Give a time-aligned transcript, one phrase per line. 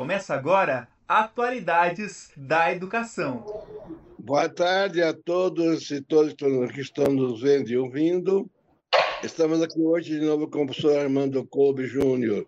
[0.00, 3.44] Começa agora Atualidades da Educação.
[4.18, 6.32] Boa tarde a todos e todas
[6.72, 8.50] que estão nos vendo e ouvindo.
[9.22, 12.46] Estamos aqui hoje de novo com o professor Armando Kolbe Júnior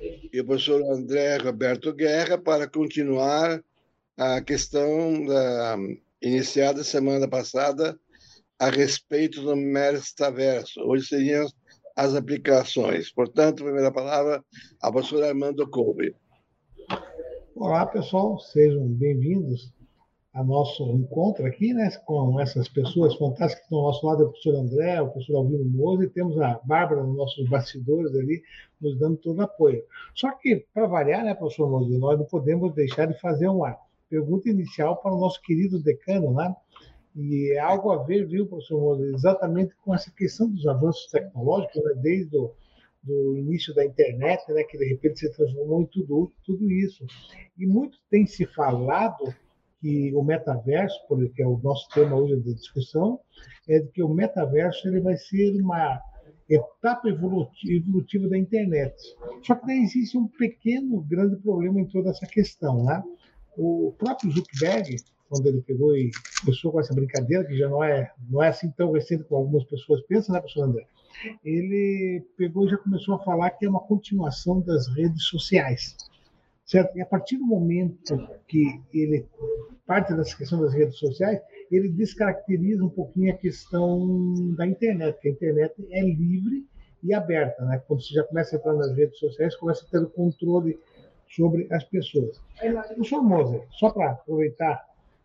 [0.00, 3.62] e o professor André Roberto Guerra para continuar
[4.16, 5.76] a questão da,
[6.20, 7.96] iniciada semana passada
[8.58, 10.80] a respeito do metaverso.
[10.80, 11.46] Hoje seriam
[11.94, 13.12] as aplicações.
[13.12, 14.44] Portanto, a primeira palavra
[14.82, 16.12] ao professor Armando Kolbe.
[17.54, 19.72] Olá, pessoal, sejam bem-vindos
[20.32, 24.28] ao nosso encontro aqui, né, com essas pessoas fantásticas que estão ao nosso lado, o
[24.28, 28.42] professor André, o professor Alvino Moza, e temos a Bárbara nos nossos bastidores ali,
[28.80, 29.82] nos dando todo apoio.
[30.14, 33.76] Só que, para variar, né, professor Moza, nós não podemos deixar de fazer uma
[34.08, 36.54] pergunta inicial para o nosso querido decano, né?
[37.16, 41.82] E é algo a ver, viu, professor Moza, exatamente com essa questão dos avanços tecnológicos,
[41.82, 42.52] né, desde o
[43.08, 47.04] do início da internet, né, que de repente se transformou em tudo, tudo isso.
[47.56, 49.34] E muito tem se falado
[49.80, 50.98] que o metaverso,
[51.34, 53.18] que é o nosso tema hoje da discussão,
[53.68, 56.00] é de que o metaverso ele vai ser uma
[56.48, 58.94] etapa evolutiva da internet.
[59.42, 62.84] Só que daí existe um pequeno, grande problema em toda essa questão.
[62.84, 63.02] Né?
[63.56, 64.96] O próprio Zuckerberg,
[65.28, 66.10] quando ele pegou e
[66.40, 69.64] começou com essa brincadeira, que já não é, não é assim tão recente como algumas
[69.64, 70.86] pessoas pensam, né, professor André?
[71.44, 75.96] Ele pegou e já começou a falar que é uma continuação das redes sociais.
[76.64, 76.96] Certo?
[76.96, 79.26] E a partir do momento que ele
[79.86, 85.28] parte dessa questão das redes sociais, ele descaracteriza um pouquinho a questão da internet, que
[85.28, 86.66] a internet é livre
[87.02, 87.82] e aberta, né?
[87.88, 90.78] Quando você já começa a entrar nas redes sociais, começa a ter o controle
[91.26, 92.38] sobre as pessoas.
[92.94, 94.84] Professor Moser, só para aproveitar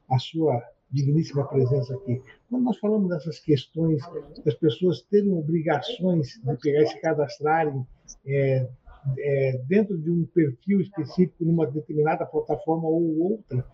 [0.09, 2.22] a sua digníssima presença aqui.
[2.49, 4.02] Quando nós falamos dessas questões
[4.45, 7.86] das pessoas terem obrigações de pegar e se cadastrarem
[8.25, 8.69] é,
[9.17, 13.66] é, dentro de um perfil específico numa determinada plataforma ou outra,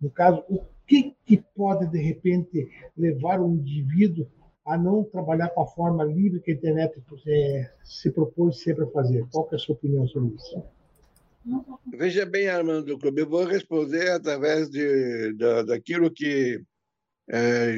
[0.00, 4.26] no caso, o que, que pode, de repente, levar um indivíduo
[4.64, 8.88] a não trabalhar com a forma livre que a internet é, se propôs sempre a
[8.88, 9.26] fazer?
[9.30, 10.62] Qual é a sua opinião sobre isso?
[11.92, 16.62] Veja bem, Armando Clube, eu vou responder através de, da, daquilo que
[17.28, 17.76] é,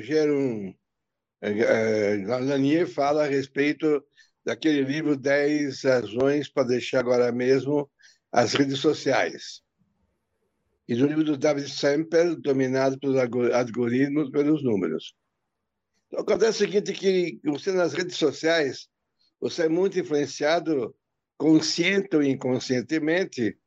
[1.41, 4.05] é, é, Lanier fala a respeito
[4.45, 7.91] daquele livro 10 razões para deixar agora mesmo
[8.31, 9.63] as redes sociais.
[10.89, 15.15] E do livro do David Semper, dominado pelos algoritmos, pelos números.
[16.09, 18.89] Então, acontece o seguinte, que você nas redes sociais,
[19.41, 20.95] você é muito influenciado
[21.43, 23.59] consciente ou inconscientemente,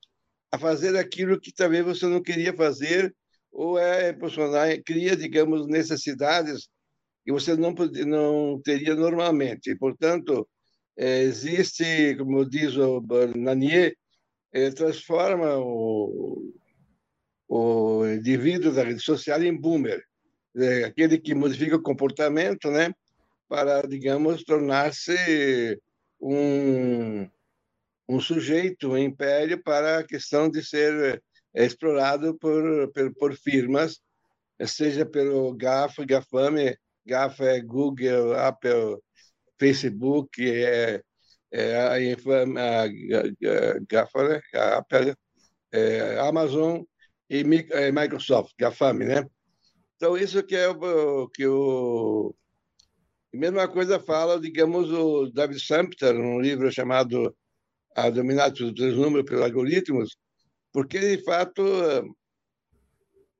[0.50, 3.14] a fazer aquilo que talvez você não queria fazer
[3.52, 6.70] ou é proporcionar, cria, digamos, necessidades
[7.26, 7.76] que você não,
[8.08, 9.72] não teria normalmente.
[9.72, 10.48] E, portanto,
[10.98, 13.94] é, existe, como diz o Bernanier,
[14.54, 16.54] é, transforma o,
[17.50, 20.02] o indivíduo da rede social em boomer,
[20.56, 22.94] é, aquele que modifica o comportamento, né,
[23.50, 25.78] para, digamos, tornar-se
[26.22, 27.30] um
[28.08, 31.22] um sujeito, um império para a questão de ser
[31.54, 34.00] é, explorado por, por, por firmas,
[34.66, 38.98] seja pelo GAFA, GAFAME, GAFA é Google, Apple,
[39.60, 41.02] Facebook, é,
[41.52, 42.16] é a, a, né?
[44.54, 45.14] a Apple,
[45.72, 46.82] é, Amazon
[47.30, 49.26] e é, Microsoft, GAFAME, né?
[49.96, 52.36] Então, isso que é o que o...
[53.34, 57.36] Mesma coisa fala, digamos, o David Sumpter, num livro chamado
[57.96, 60.18] a dominar pelos números, pelos algoritmos,
[60.74, 61.64] porque, de fato,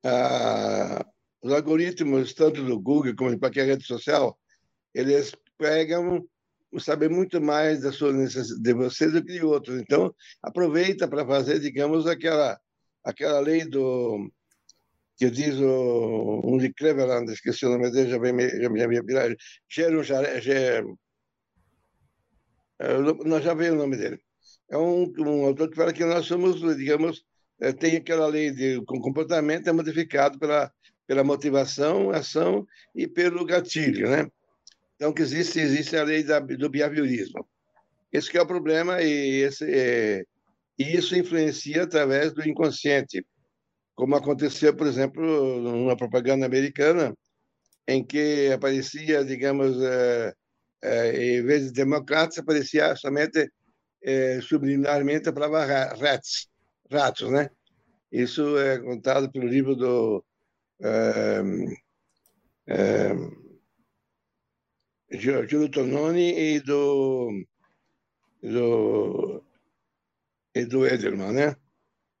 [0.02, 1.06] a,
[1.42, 4.38] os algoritmos, tanto do Google como de qualquer rede social,
[4.94, 6.26] eles pegam,
[6.78, 9.78] sabem muito mais da sua de você do que de outros.
[9.78, 12.58] Então, aproveita para fazer, digamos, aquela,
[13.04, 14.30] aquela lei do
[15.18, 20.02] que diz o, um de Cleveland, esqueci o nome dele, já vem, já, já, já,
[20.02, 20.82] já, já, já,
[23.24, 24.20] nós já veio o nome dele
[24.68, 27.24] é um, um autor que fala que nós somos, digamos,
[27.60, 30.70] é, tem aquela lei de com comportamento é modificado pela,
[31.06, 34.26] pela motivação, ação e pelo gatilho, né?
[34.96, 37.46] Então, que existe, existe a lei da, do behaviorismo.
[38.12, 40.24] Esse é o problema e, esse, é,
[40.78, 43.24] isso influencia através do inconsciente,
[43.94, 47.14] como aconteceu, por exemplo, numa propaganda americana,
[47.86, 50.34] em que aparecia, digamos, é,
[50.82, 53.50] é, em vez de democratas, aparecia somente
[54.02, 56.48] é, subliminarmente a palavra rats,
[56.90, 57.50] ratos, né?
[58.10, 60.24] Isso é contado pelo livro do
[62.66, 63.12] é,
[65.10, 67.30] Giulio Tononi e do,
[68.42, 69.44] do,
[70.54, 71.56] e do Edelman, né?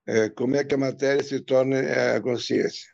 [0.06, 2.88] é, como é que a matéria se torna é, a consciência.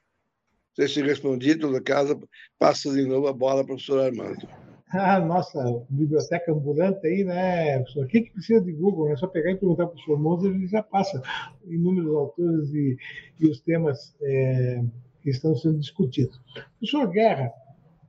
[0.78, 2.19] Não sei se respondi, em todo caso,
[2.58, 4.49] passo de novo a bola para o professor Armando.
[4.93, 8.05] Ah, nossa biblioteca ambulante aí, né, professor?
[8.05, 9.09] O que, precisa de Google?
[9.11, 11.23] É só pegar e perguntar para o professor Moser, ele já passa
[11.65, 12.99] inúmeros autores e,
[13.41, 14.85] e os temas é,
[15.23, 16.39] que estão sendo discutidos.
[16.79, 17.50] Professor Guerra,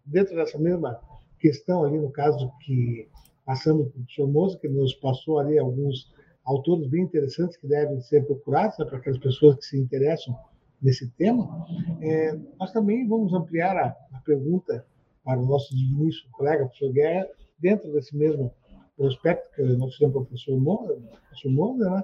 [0.06, 1.00] dentro dessa mesma
[1.40, 3.08] questão ali, no caso que
[3.46, 6.12] passamos para o professor Moser, que nos passou ali alguns
[6.44, 10.36] autores bem interessantes que devem ser procurados né, para aquelas pessoas que se interessam
[10.82, 11.66] nesse tema,
[12.02, 14.86] é, nós também vamos ampliar a, a, pergunta
[15.24, 17.28] para o nosso digníssimo colega, professor Guerra,
[17.60, 18.54] dentro desse mesmo
[18.96, 22.04] prospecto que nós fizemos para o professor Moura, professor Moura né,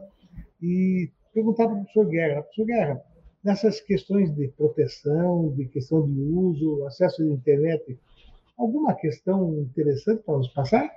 [0.62, 3.04] e perguntar para o professor Guerra, professor Guerra,
[3.44, 7.98] nessas questões de proteção, de questão de uso, acesso à internet,
[8.57, 10.89] alguma questão interessante para nos passar?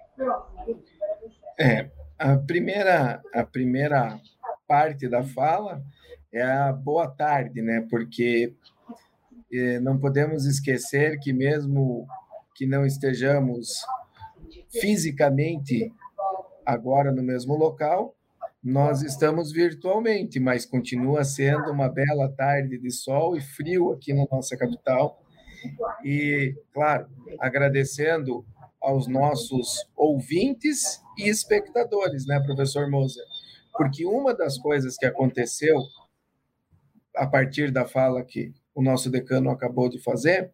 [1.58, 4.20] É, a primeira, a primeira
[4.66, 5.82] parte da fala
[6.32, 7.86] é a boa tarde, né?
[7.90, 8.54] Porque
[9.82, 12.06] não podemos esquecer que mesmo
[12.54, 13.84] que não estejamos
[14.70, 15.92] fisicamente
[16.64, 18.14] agora no mesmo local,
[18.62, 24.24] nós estamos virtualmente, mas continua sendo uma bela tarde de sol e frio aqui na
[24.30, 25.20] nossa capital.
[26.04, 27.08] E, claro,
[27.40, 28.44] agradecendo
[28.80, 33.24] aos nossos ouvintes e espectadores, né, professor Moser?
[33.72, 35.76] Porque uma das coisas que aconteceu
[37.16, 40.52] a partir da fala que o nosso decano acabou de fazer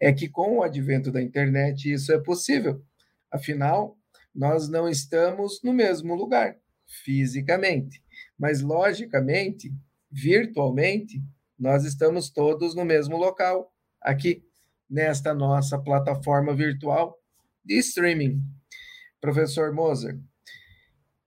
[0.00, 2.82] é que com o advento da internet isso é possível.
[3.30, 3.96] Afinal,
[4.34, 6.56] nós não estamos no mesmo lugar
[6.86, 8.02] fisicamente,
[8.38, 9.72] mas logicamente,
[10.10, 11.22] virtualmente,
[11.58, 14.44] nós estamos todos no mesmo local, aqui
[14.88, 17.18] nesta nossa plataforma virtual
[17.64, 18.42] de streaming.
[19.20, 20.20] Professor Moser,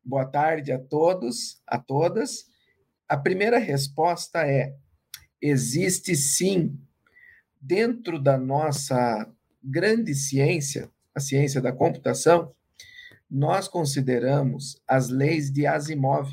[0.04, 2.46] boa tarde a todos, a todas.
[3.08, 4.76] A primeira resposta é:
[5.42, 6.78] existe sim,
[7.62, 9.30] dentro da nossa
[9.64, 12.54] grande ciência, a ciência da computação,
[13.30, 16.32] nós consideramos as leis de Asimov.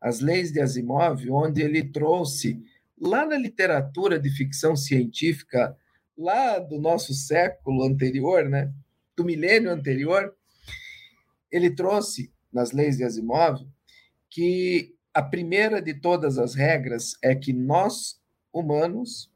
[0.00, 2.60] As leis de Asimov, onde ele trouxe,
[3.00, 5.76] lá na literatura de ficção científica,
[6.18, 8.72] lá do nosso século anterior, né?
[9.16, 10.34] do milênio anterior,
[11.50, 13.64] ele trouxe nas leis de Asimov
[14.28, 18.20] que a primeira de todas as regras é que nós,
[18.52, 19.30] humanos,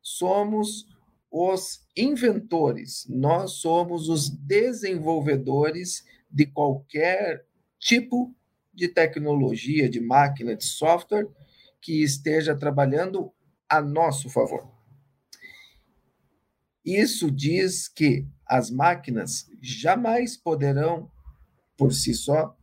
[0.00, 0.86] somos
[1.30, 7.44] os inventores, nós somos os desenvolvedores de qualquer
[7.78, 8.34] tipo
[8.72, 11.28] de tecnologia, de máquina, de software
[11.80, 13.32] que esteja trabalhando
[13.68, 14.66] a nosso favor.
[16.84, 21.10] Isso diz que as máquinas jamais poderão,
[21.76, 22.57] por si só,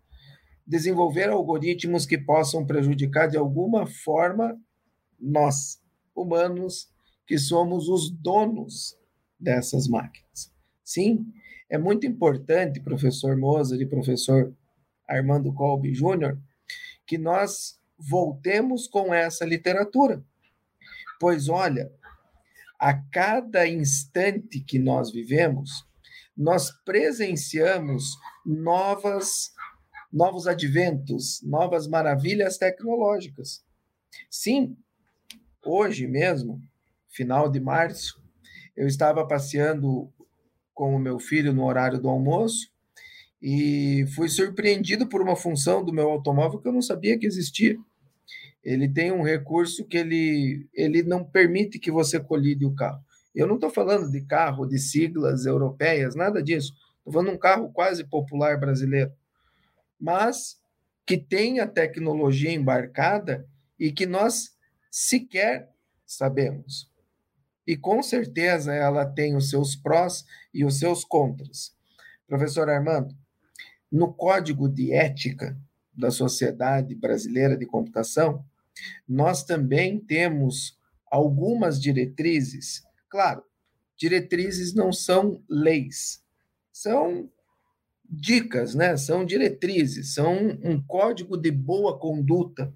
[0.65, 4.59] desenvolver algoritmos que possam prejudicar de alguma forma
[5.19, 5.79] nós,
[6.15, 6.89] humanos,
[7.27, 8.97] que somos os donos
[9.39, 10.51] dessas máquinas.
[10.83, 11.25] Sim,
[11.69, 14.53] é muito importante, professor Moser e professor
[15.07, 16.39] Armando Colby Júnior,
[17.05, 20.23] que nós voltemos com essa literatura.
[21.19, 21.91] Pois olha,
[22.79, 25.85] a cada instante que nós vivemos,
[26.35, 29.54] nós presenciamos novas
[30.15, 33.63] novos adventos, novas maravilhas tecnológicas.
[34.29, 34.75] Sim,
[35.63, 36.61] hoje mesmo,
[37.09, 38.19] final de março,
[38.75, 40.11] eu estava passeando
[40.73, 42.71] com o meu filho no horário do almoço
[43.41, 47.77] e fui surpreendido por uma função do meu automóvel que eu não sabia que existia
[48.65, 52.99] ele tem um recurso que ele, ele não permite que você colide o carro.
[53.33, 56.73] Eu não estou falando de carro de siglas europeias, nada disso.
[56.97, 59.11] Estou falando de um carro quase popular brasileiro,
[60.05, 60.61] mas
[61.03, 64.55] que tem a tecnologia embarcada e que nós
[64.91, 65.71] sequer
[66.05, 66.91] sabemos.
[67.65, 71.75] E com certeza ela tem os seus prós e os seus contras.
[72.27, 73.17] Professor Armando,
[73.91, 75.57] no Código de Ética
[75.91, 78.45] da Sociedade Brasileira de Computação,
[79.07, 80.77] nós também temos
[81.09, 82.83] algumas diretrizes.
[83.09, 83.43] Claro,
[83.97, 86.23] diretrizes não são leis,
[86.71, 87.27] são
[88.09, 88.95] dicas, né?
[88.97, 92.73] São diretrizes, são um código de boa conduta,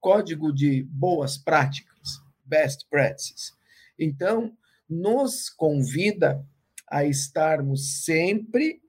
[0.00, 3.52] código de boas práticas, best practices.
[3.98, 4.56] Então,
[4.88, 6.44] nos convida
[6.88, 8.80] a estarmos sempre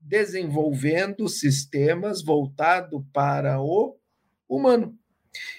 [0.00, 3.96] desenvolvendo sistemas voltados para o
[4.48, 4.98] humano.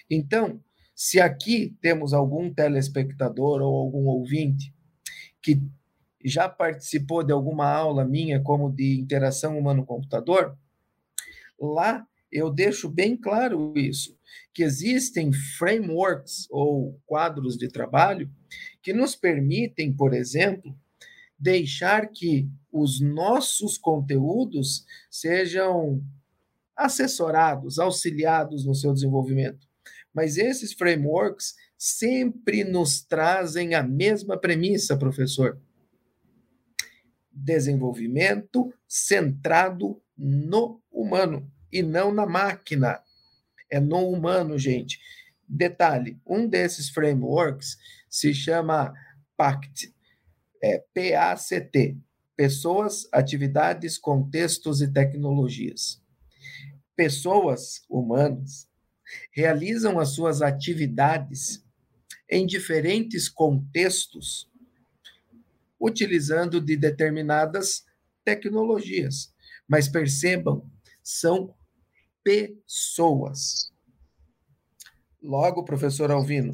[0.10, 0.62] Então,
[0.96, 4.74] se aqui temos algum telespectador ou algum ouvinte
[5.42, 5.62] que
[6.24, 10.58] já participou de alguma aula minha, como de interação humano-computador,
[11.60, 14.18] lá eu deixo bem claro isso,
[14.54, 18.32] que existem frameworks ou quadros de trabalho
[18.82, 20.76] que nos permitem, por exemplo,
[21.38, 26.02] deixar que os nossos conteúdos sejam
[26.76, 29.68] assessorados, auxiliados no seu desenvolvimento.
[30.14, 35.60] Mas esses frameworks sempre nos trazem a mesma premissa, professor.
[37.32, 43.02] Desenvolvimento centrado no humano e não na máquina.
[43.70, 45.00] É no humano, gente.
[45.48, 47.78] Detalhe: um desses frameworks
[48.10, 48.94] se chama
[49.38, 49.94] PACT,
[50.62, 51.98] é P-A-C-T
[52.42, 56.02] Pessoas, Atividades, Contextos e Tecnologias.
[56.96, 58.68] Pessoas humanas
[59.32, 61.64] realizam as suas atividades
[62.28, 64.50] em diferentes contextos,
[65.82, 67.84] utilizando de determinadas
[68.24, 69.34] tecnologias.
[69.68, 70.70] Mas percebam,
[71.04, 71.56] são
[72.24, 73.72] pessoas.
[75.22, 76.54] Logo, professor Alvino,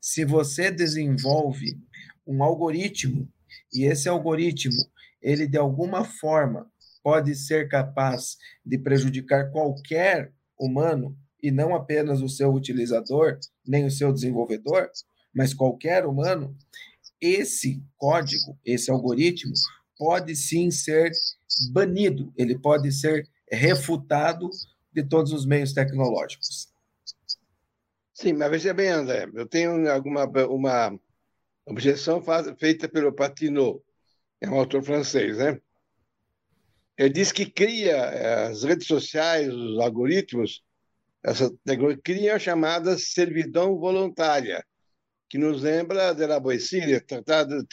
[0.00, 1.78] se você desenvolve
[2.26, 3.28] um algoritmo
[3.72, 4.76] e esse algoritmo,
[5.20, 6.70] ele de alguma forma
[7.02, 13.90] pode ser capaz de prejudicar qualquer humano e não apenas o seu utilizador, nem o
[13.90, 14.88] seu desenvolvedor,
[15.34, 16.56] mas qualquer humano,
[17.22, 19.52] esse código, esse algoritmo
[19.96, 21.12] pode sim ser
[21.70, 24.50] banido, ele pode ser refutado
[24.92, 26.68] de todos os meios tecnológicos.
[28.12, 30.98] Sim, mas veja bem, André, eu tenho alguma uma
[31.64, 32.22] objeção
[32.58, 33.82] feita pelo Patineau,
[34.40, 35.60] é um autor francês, né?
[36.98, 40.62] Ele diz que cria eh, as redes sociais, os algoritmos,
[41.22, 41.52] essa
[42.02, 44.64] cria a chamada servidão voluntária,
[45.32, 47.64] que nos lembra de La Boétie, tratado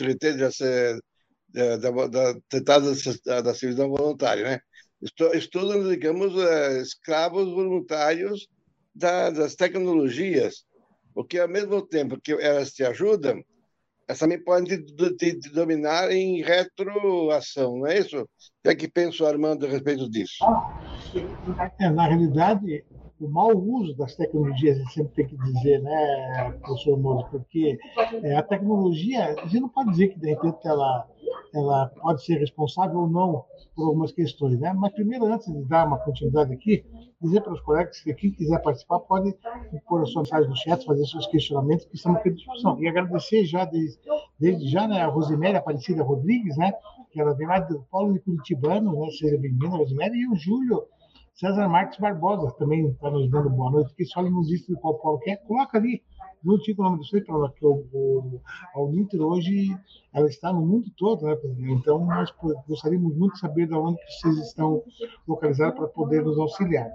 [1.49, 2.93] da, da, da, tratado
[3.25, 4.61] da, da servidão voluntária, né?
[5.33, 6.35] Estudam, digamos,
[6.81, 8.47] escravos voluntários
[8.95, 10.65] das tecnologias,
[11.13, 13.43] porque ao mesmo tempo que elas te ajudam,
[14.07, 18.21] elas também podem te, te dominar em retroação, não é isso?
[18.21, 18.27] O
[18.63, 20.45] que é que pensa o Armando a respeito disso?
[21.77, 22.85] É, na realidade,
[23.19, 27.77] o mau uso das tecnologias, a gente sempre tem que dizer, né, professor Mozo, porque
[28.23, 31.07] é, a tecnologia, a gente não pode dizer que, de repente, ela,
[31.53, 33.45] ela pode ser responsável ou não
[33.75, 34.73] por algumas questões, né?
[34.73, 36.85] Mas primeiro, antes de dar uma continuidade aqui,
[37.21, 39.35] dizer para os colegas que quem quiser participar pode
[39.87, 42.81] pôr a sua mensagem no chat, fazer seus questionamentos, que estamos aqui à discussão.
[42.81, 43.99] E agradecer já, desde,
[44.39, 46.71] desde já, né, a Rosiméria Aparecida Rodrigues, né,
[47.11, 50.85] que ela vem lá do Polo de Curitibano, né, seja bem-vinda, Rosiméria, e o Júlio
[51.39, 54.95] César Marques Barbosa também está nos dando boa noite, que só ele nos disse qual
[54.95, 55.37] polo quer.
[55.37, 56.03] Coloca ali,
[56.61, 58.41] tinha o nome do seu, que o, o,
[58.75, 59.73] a Uninter hoje
[60.13, 61.37] ela está no mundo todo, né,
[61.69, 62.29] Então, nós
[62.67, 64.83] gostaríamos muito de saber de onde vocês estão
[65.25, 66.89] localizados para poder nos auxiliar.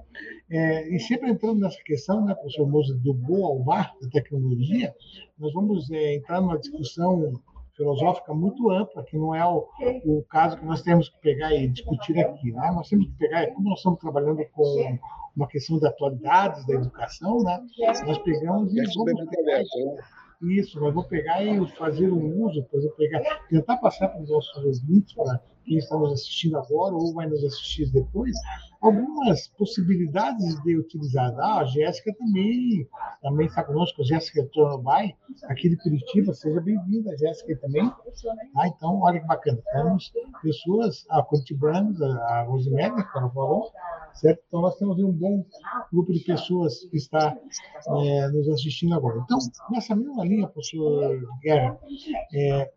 [0.51, 4.95] É, e sempre entrando nessa questão, né, professor Moza, do boa ao bar da tecnologia,
[5.39, 7.33] nós vamos é, entrar numa discussão
[7.77, 9.67] filosófica muito ampla, que não é o,
[10.05, 12.53] o caso que nós temos que pegar e discutir aqui.
[12.53, 12.71] Né?
[12.73, 14.99] Nós temos que pegar, como nós estamos trabalhando com
[15.37, 17.61] uma questão de atualidades da educação, né?
[18.07, 19.29] nós pegamos e vamos
[20.43, 24.29] isso, mas vou pegar e fazer um uso, por exemplo, pegar, tentar passar para os
[24.29, 28.35] nossos ouvintes, para quem está nos assistindo agora ou vai nos assistir depois,
[28.85, 31.35] algumas possibilidades de utilizar.
[31.39, 32.87] Ah, a Jéssica também,
[33.23, 37.91] também está conosco, a Jéssica Tornobay, aqui de Curitiba, seja bem-vinda, Jéssica também.
[38.57, 43.73] Ah, então, olha que bacana, temos pessoas, a Curitibanos, a Rosemary, que ela falou,
[44.13, 44.43] certo?
[44.49, 45.45] Então, nós temos um bom
[45.91, 47.35] grupo de pessoas que está
[47.89, 49.21] é, nos assistindo agora.
[49.25, 49.39] Então,
[49.71, 51.79] nessa mesma linha, professor Guerra,
[52.35, 52.71] é,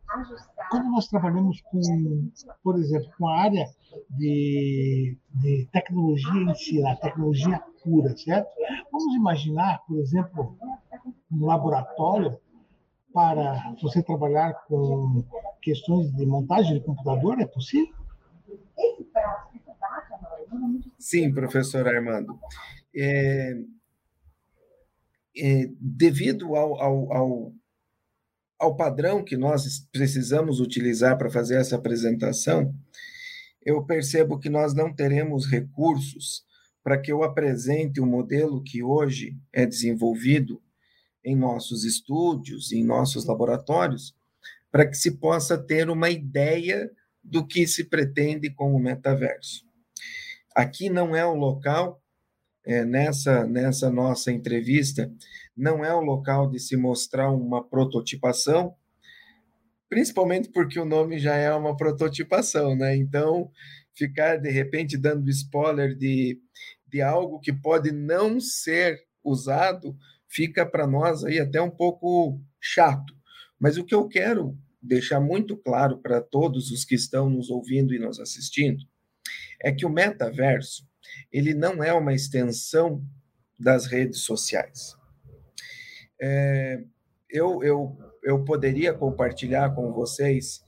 [0.70, 2.32] quando nós trabalhamos com,
[2.64, 3.66] por exemplo, com a área
[4.10, 8.50] de, de tecnologia em si, a tecnologia pura, certo?
[8.92, 10.58] Vamos imaginar, por exemplo,
[11.32, 12.38] um laboratório
[13.14, 15.24] para você trabalhar com
[15.62, 17.96] questões de montagem de computador, é possível?
[21.00, 22.40] Sim, professor Armando.
[22.96, 23.54] É,
[25.38, 27.54] é, devido ao, ao, ao,
[28.60, 32.74] ao, padrão que nós precisamos utilizar para fazer essa apresentação,
[33.62, 36.46] eu percebo que nós não teremos recursos
[36.84, 40.62] para que eu apresente o modelo que hoje é desenvolvido
[41.24, 44.16] em nossos estúdios, em nossos laboratórios,
[44.72, 46.90] para que se possa ter uma ideia
[47.22, 49.66] do que se pretende com o metaverso.
[50.56, 52.02] Aqui não é o local,
[52.68, 55.10] é, nessa, nessa nossa entrevista,
[55.56, 58.76] não é o local de se mostrar uma prototipação,
[59.88, 62.94] principalmente porque o nome já é uma prototipação, né?
[62.98, 63.50] Então,
[63.96, 66.42] ficar de repente dando spoiler de,
[66.86, 69.96] de algo que pode não ser usado,
[70.28, 73.16] fica para nós aí até um pouco chato.
[73.58, 77.94] Mas o que eu quero deixar muito claro para todos os que estão nos ouvindo
[77.94, 78.84] e nos assistindo
[79.64, 80.87] é que o metaverso
[81.32, 83.04] ele não é uma extensão
[83.60, 84.96] das redes sociais.
[86.20, 86.84] É,
[87.30, 90.64] eu, eu, eu poderia compartilhar com vocês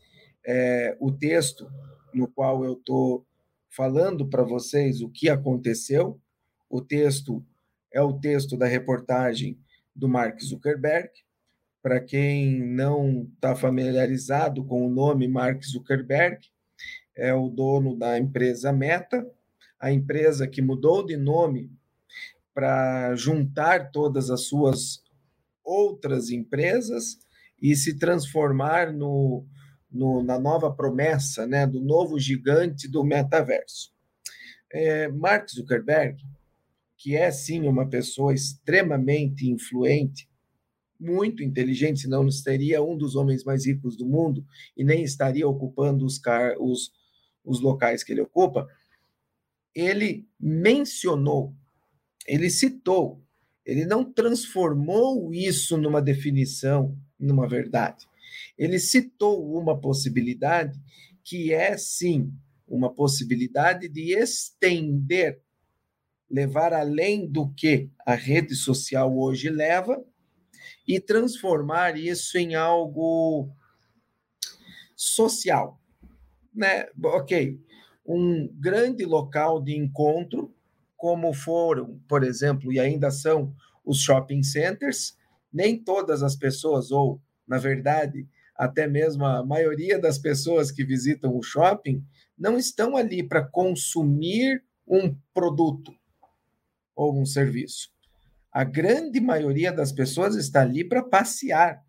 [0.46, 1.70] é, o texto
[2.14, 3.26] no qual eu estou
[3.70, 6.20] falando para vocês o que aconteceu.
[6.70, 7.46] O texto
[7.92, 9.60] é o texto da reportagem
[9.96, 11.10] do Mark Zuckerberg.
[11.82, 16.46] Para quem não está familiarizado com o nome Mark Zuckerberg,
[17.16, 19.26] é o dono da empresa Meta,
[19.80, 21.72] a empresa que mudou de nome
[22.54, 25.02] para juntar todas as suas
[25.64, 27.18] outras empresas
[27.62, 29.46] e se transformar no,
[29.92, 33.92] no, na nova promessa né, do novo gigante do metaverso.
[34.72, 36.22] É, Mark Zuckerberg,
[36.98, 40.30] que é sim uma pessoa extremamente influente,
[41.00, 44.46] muito inteligente, senão não seria um dos homens mais ricos do mundo
[44.76, 46.92] e nem estaria ocupando os, car os,
[47.44, 48.68] os locais que ele ocupa,
[49.80, 51.56] ele mencionou,
[52.28, 53.24] ele citou,
[53.66, 58.08] ele não transformou isso numa definição, numa verdade.
[58.58, 60.80] Ele citou uma possibilidade
[61.24, 62.34] que é, sim,
[62.68, 65.42] uma possibilidade de estender,
[66.30, 70.04] levar além do que a rede social hoje leva
[70.88, 73.52] e transformar isso em algo
[74.96, 75.82] social,
[76.54, 76.88] né?
[77.04, 77.60] Ok,
[78.10, 80.52] um grande local de encontro,
[80.98, 83.54] como foram, por exemplo, e ainda são
[83.86, 85.16] os shopping centers.
[85.54, 91.38] Nem todas as pessoas, ou na verdade, até mesmo a maioria das pessoas que visitam
[91.38, 92.04] o shopping
[92.38, 95.94] não estão ali para consumir um produto
[96.96, 97.90] ou um serviço.
[98.52, 101.84] A grande maioria das pessoas está ali para passear,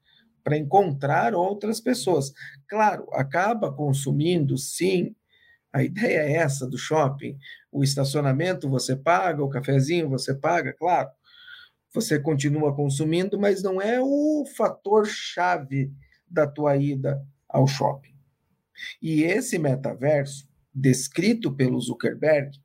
[0.45, 2.33] para encontrar outras pessoas.
[2.69, 5.15] Claro, acaba consumindo, sim.
[5.73, 7.39] A ideia é essa do shopping.
[7.71, 11.11] O estacionamento você paga, o cafezinho você paga, claro.
[11.93, 15.93] Você continua consumindo, mas não é o fator chave
[16.29, 18.15] da tua ida ao shopping.
[19.03, 22.57] E esse metaverso, descrito pelo Zuckerberg,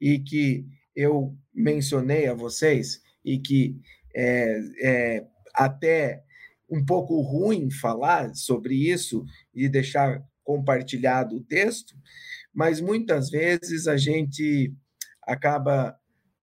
[0.00, 3.80] e que eu mencionei a vocês, e que
[4.14, 6.24] é, é até
[6.70, 11.94] um pouco ruim falar sobre isso e deixar compartilhado o texto,
[12.58, 14.74] mas muitas vezes a gente
[15.22, 15.96] acaba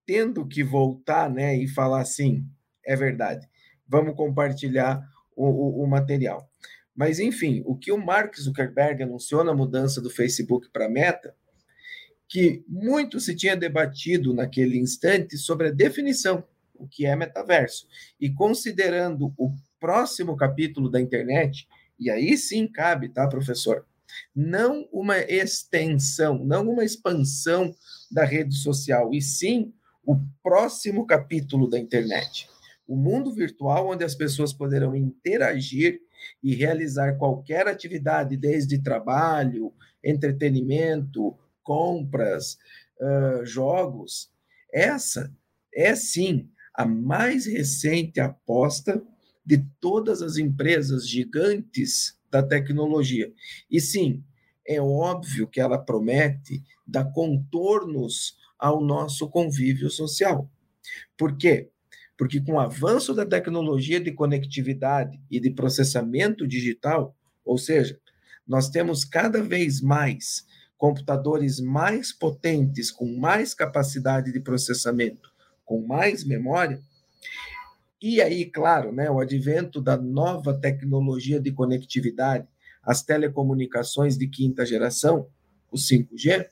[0.06, 2.48] tendo que voltar né, e falar assim:
[2.86, 3.46] é verdade,
[3.86, 6.50] vamos compartilhar o, o, o material.
[6.96, 11.36] Mas, enfim, o que o Mark Zuckerberg anunciou na mudança do Facebook para Meta,
[12.30, 17.90] que muito se tinha debatido naquele instante sobre a definição, o que é metaverso.
[18.18, 21.68] E considerando o próximo capítulo da internet,
[22.00, 23.86] e aí sim cabe, tá, professor?
[24.36, 27.74] Não uma extensão, não uma expansão
[28.12, 29.74] da rede social, e sim
[30.06, 32.48] o próximo capítulo da internet.
[32.88, 36.00] O mundo virtual onde as pessoas poderão interagir
[36.44, 39.74] e realizar qualquer atividade, desde trabalho,
[40.04, 42.58] entretenimento, compras,
[43.02, 44.30] uh, jogos.
[44.72, 45.34] Essa
[45.74, 49.02] é sim a mais recente aposta
[49.46, 53.32] de todas as empresas gigantes da tecnologia.
[53.72, 54.22] E sim,
[54.68, 60.50] é óbvio que ela promete dar contornos ao nosso convívio social.
[61.18, 61.70] Por quê?
[62.18, 67.98] Porque com o avanço da tecnologia de conectividade e de processamento digital, ou seja,
[68.46, 70.46] nós temos cada vez mais
[70.78, 75.30] computadores mais potentes, com mais capacidade de processamento,
[75.64, 76.82] com mais memória,
[78.14, 82.48] e aí, claro, né, o advento da nova tecnologia de conectividade,
[82.84, 85.28] as telecomunicações de quinta geração,
[85.72, 86.48] o 5G,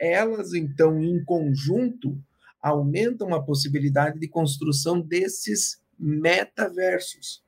[0.00, 2.20] elas então em conjunto
[2.60, 7.44] aumentam a possibilidade de construção desses metaversos,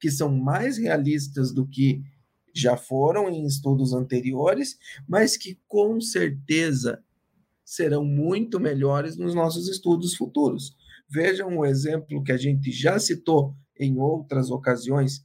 [0.00, 2.02] que são mais realistas do que
[2.54, 7.04] já foram em estudos anteriores, mas que com certeza
[7.62, 10.74] serão muito melhores nos nossos estudos futuros.
[11.14, 15.24] Vejam o exemplo que a gente já citou em outras ocasiões,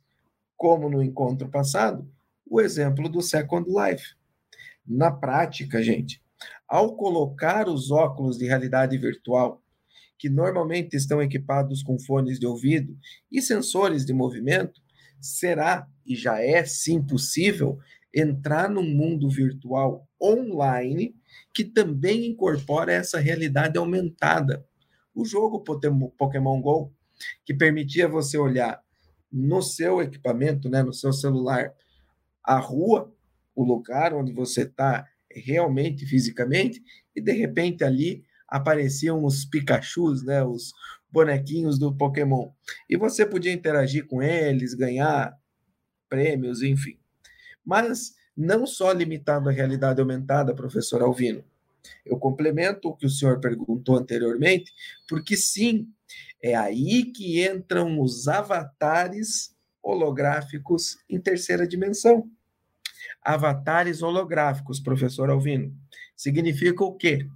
[0.56, 2.08] como no encontro passado,
[2.47, 4.13] o exemplo do Second Life.
[4.86, 6.21] Na prática, gente,
[6.67, 9.63] ao colocar os óculos de realidade virtual,
[10.15, 12.95] que normalmente estão equipados com fones de ouvido
[13.32, 14.80] e sensores de movimento,
[15.19, 17.80] será e já é sim possível
[18.13, 21.15] entrar num mundo virtual online
[21.52, 24.68] que também incorpora essa realidade aumentada.
[25.13, 26.93] O jogo Pokémon Go,
[27.45, 28.82] que permitia você olhar
[29.32, 31.74] no seu equipamento, né, no seu celular,
[32.43, 33.13] a rua,
[33.56, 36.82] o lugar onde você está realmente fisicamente,
[37.15, 40.74] e de repente ali apareciam os Pikachus, né, os
[41.12, 42.52] bonequinhos do Pokémon.
[42.89, 45.38] E você podia interagir com eles, ganhar
[46.08, 46.98] prêmios, enfim.
[47.63, 51.43] Mas não só limitado à realidade aumentada, professor Alvino.
[52.06, 54.72] Eu complemento o que o senhor perguntou anteriormente,
[55.08, 55.88] porque sim,
[56.42, 62.30] é aí que entram os avatares holográficos em terceira dimensão.
[63.22, 65.76] Avatares holográficos, professor Alvino,
[66.15, 67.28] significa o quê?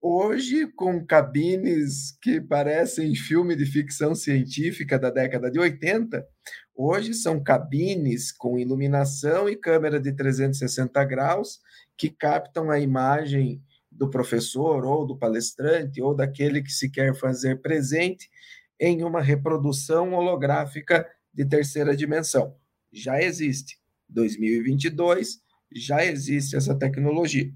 [0.00, 6.24] Hoje, com cabines que parecem filme de ficção científica da década de 80,
[6.72, 11.58] hoje são cabines com iluminação e câmera de 360 graus
[11.96, 17.60] que captam a imagem do professor ou do palestrante ou daquele que se quer fazer
[17.60, 18.30] presente
[18.78, 22.54] em uma reprodução holográfica de terceira dimensão.
[22.92, 23.80] Já existe.
[24.08, 25.40] 2022
[25.74, 27.52] já existe essa tecnologia.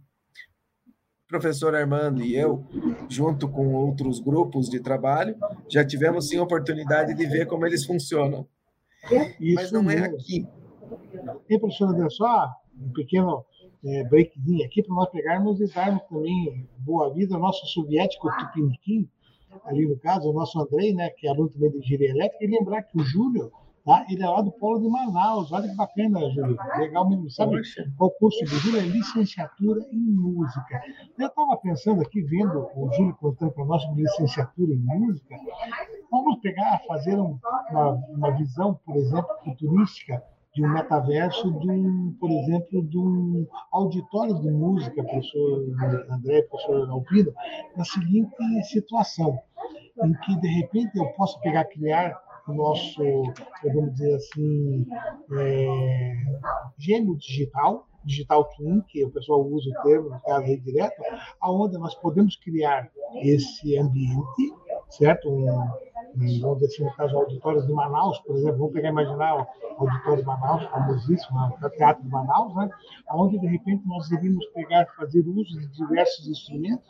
[1.33, 2.63] Professor Armando e eu,
[3.09, 5.35] junto com outros grupos de trabalho,
[5.67, 8.47] já tivemos sim a oportunidade de ver como eles funcionam.
[9.41, 10.47] Isso Mas não é aqui.
[11.49, 13.47] E, professor André, só um pequeno
[13.83, 19.09] é, breakzinho aqui para nós pegarmos e darmos também boa vida ao nosso soviético Tupiniquim,
[19.65, 22.49] ali no caso, o nosso Andrei, né, que é aluno também de engenharia elétrica, e
[22.49, 23.51] lembrar que o Júlio,
[23.85, 27.61] tá, ele é lá do Polo de Manaus, olha que bacana, Júlio, legal mesmo, sabe
[27.97, 28.81] qual curso do Júlio?
[28.81, 30.81] É licenciatura em música.
[31.19, 35.37] Eu estava pensando aqui, vendo o Júlio contando para nós sobre licenciatura em música,
[36.11, 37.39] vamos pegar, fazer um,
[37.71, 40.23] uma, uma visão, por exemplo, futurística
[40.55, 45.65] de um metaverso, de um, por exemplo, de um auditório de música, professor
[46.11, 47.33] André, professor Alpino,
[47.77, 49.39] na seguinte situação,
[50.05, 53.03] em que de repente eu posso pegar, criar o nosso,
[53.63, 54.87] vamos dizer assim,
[55.39, 56.15] é,
[56.79, 61.03] gêmeo digital, digital twin, que o pessoal usa o termo, no caso aí direto,
[61.41, 62.91] aonde nós podemos criar
[63.23, 64.53] esse ambiente,
[64.91, 65.29] certo?
[65.29, 65.71] Um,
[66.15, 69.47] vamos dizer assim, no caso, auditórios de Manaus, por exemplo, vamos pegar imaginar o
[69.79, 72.71] auditório de Manaus, famosíssimo, né, o Teatro de Manaus, né,
[73.13, 76.89] onde de repente nós iríamos pegar, fazer uso de diversos instrumentos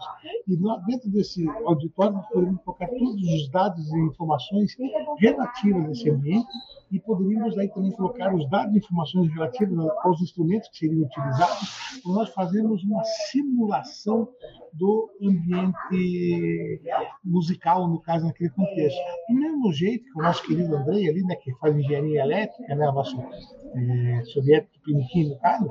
[0.49, 0.57] e
[0.87, 4.77] dentro desse auditório nós poderíamos colocar todos os dados e informações
[5.19, 6.53] relativas a esse ambiente
[6.91, 12.03] e poderíamos aí também colocar os dados e informações relativas aos instrumentos que seriam utilizados.
[12.03, 14.29] Para nós fazermos uma simulação
[14.73, 16.81] do ambiente
[17.25, 18.99] musical, no caso, naquele contexto.
[19.29, 22.87] Do mesmo jeito que o nosso querido Andrei ali, né, que faz engenharia elétrica, né,
[22.91, 25.69] nosso é, soviético primitinho, no caso,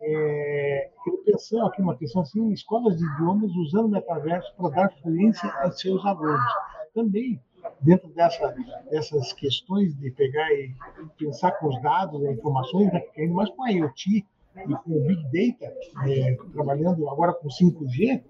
[0.00, 4.92] é, ele pensou aqui uma questão assim, escolas de idiomas usando o metaverso para dar
[5.02, 6.52] fluência aos seus alunos.
[6.94, 7.40] Também
[7.80, 8.54] dentro dessa,
[8.90, 10.74] dessas questões de pegar e
[11.18, 14.24] pensar com os dados e informações, né, ainda mais com a IoT,
[14.64, 15.74] e com o Big Data,
[16.08, 18.22] é, trabalhando agora com 5G,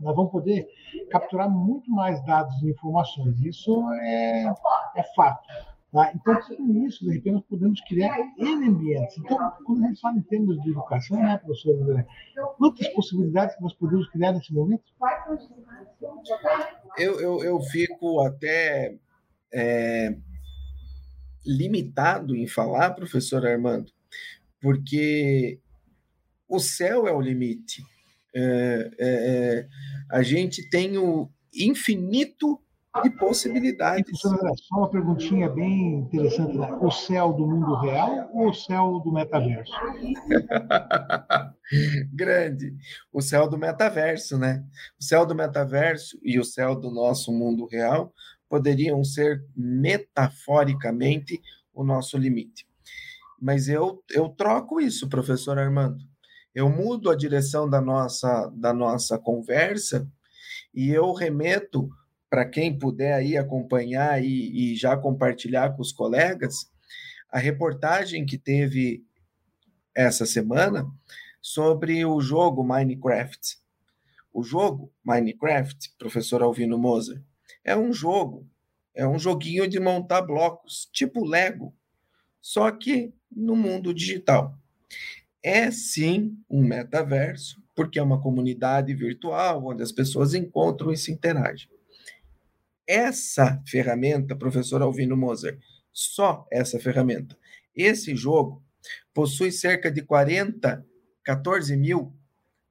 [0.00, 0.68] nós vamos poder
[1.10, 3.40] capturar muito mais dados e informações.
[3.40, 4.44] Isso é,
[4.96, 5.46] é fato.
[5.92, 6.10] Tá?
[6.14, 9.18] Então, tudo isso, de repente, nós podemos criar N ambientes.
[9.18, 12.06] Então, quando a gente fala em termos de educação, né, professor André,
[12.56, 14.84] quantas possibilidades que nós podemos criar nesse momento?
[16.96, 18.96] Eu, eu, eu fico até
[19.52, 20.16] é,
[21.44, 23.92] limitado em falar, professor Armando,
[24.62, 25.60] porque
[26.48, 27.82] o céu é o limite.
[28.34, 29.68] É, é, é,
[30.10, 32.58] a gente tem o infinito
[33.02, 34.20] de possibilidades.
[34.20, 34.30] Só
[34.76, 36.56] uma perguntinha bem interessante.
[36.56, 36.70] Né?
[36.80, 39.72] O céu do mundo real ou o céu do metaverso?
[42.12, 42.76] Grande.
[43.10, 44.62] O céu do metaverso, né?
[45.00, 48.12] O céu do metaverso e o céu do nosso mundo real
[48.48, 51.40] poderiam ser metaforicamente
[51.72, 52.66] o nosso limite.
[53.42, 55.98] Mas eu, eu troco isso, professor Armando.
[56.54, 60.08] Eu mudo a direção da nossa, da nossa conversa
[60.72, 61.90] e eu remeto
[62.30, 66.70] para quem puder aí acompanhar e, e já compartilhar com os colegas
[67.32, 69.04] a reportagem que teve
[69.92, 70.86] essa semana
[71.40, 73.58] sobre o jogo Minecraft.
[74.32, 77.20] O jogo Minecraft, professor Alvino Moser,
[77.64, 78.48] é um jogo,
[78.94, 81.74] é um joguinho de montar blocos, tipo Lego,
[82.40, 84.56] só que no mundo digital.
[85.42, 91.10] É sim um metaverso, porque é uma comunidade virtual onde as pessoas encontram e se
[91.10, 91.68] interagem.
[92.86, 95.58] Essa ferramenta, professor Alvino Moser,
[95.92, 97.36] só essa ferramenta,
[97.74, 98.62] esse jogo
[99.14, 100.84] possui cerca de 40
[101.24, 102.14] 14 mil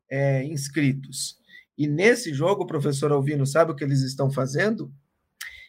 [0.09, 1.39] é, inscritos.
[1.77, 4.93] E nesse jogo, professor Alvino, sabe o que eles estão fazendo?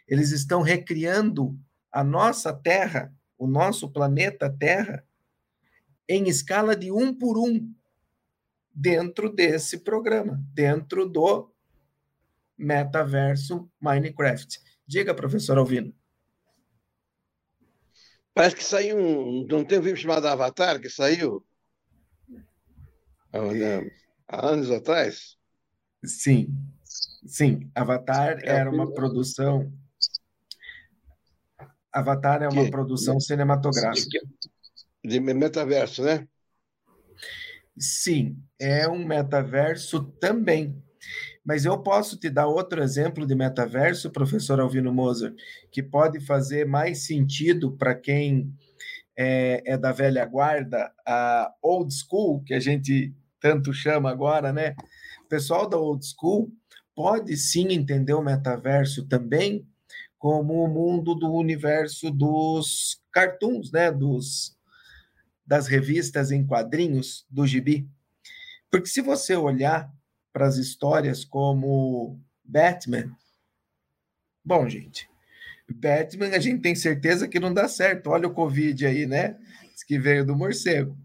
[0.07, 1.59] Eles estão recriando
[1.91, 5.05] a nossa Terra, o nosso planeta Terra,
[6.09, 7.75] em escala de um por um,
[8.73, 11.53] dentro desse programa, dentro do
[12.57, 14.61] metaverso Minecraft.
[14.87, 15.93] Diga, professor Alvino.
[18.33, 19.45] Parece que saiu um.
[19.49, 21.45] Não tem um filme chamado Avatar que saiu?
[24.29, 25.37] Há anos atrás?
[26.05, 26.47] Sim,
[27.27, 27.69] sim.
[27.75, 29.73] Avatar é era uma produção.
[31.93, 32.71] Avatar é uma que...
[32.71, 34.19] produção cinematográfica.
[35.05, 36.27] De metaverso, né?
[37.79, 40.81] Sim, é um metaverso também.
[41.45, 45.35] Mas eu posso te dar outro exemplo de metaverso, professor Alvino Moser,
[45.71, 48.55] que pode fazer mais sentido para quem
[49.17, 54.75] é, é, da velha guarda, a old school, que a gente tanto chama agora, né?
[55.25, 56.53] O pessoal da old school
[56.95, 59.67] pode sim entender o metaverso também
[60.23, 63.91] como o mundo do universo dos cartoons, né?
[63.91, 64.57] Dos,
[65.45, 67.91] das revistas em quadrinhos do gibi.
[68.71, 69.93] Porque se você olhar
[70.33, 73.11] para as histórias como Batman.
[74.45, 75.11] Bom, gente,
[75.69, 78.11] Batman a gente tem certeza que não dá certo.
[78.11, 79.37] Olha o Covid aí, né?
[79.73, 80.97] Diz que veio do morcego.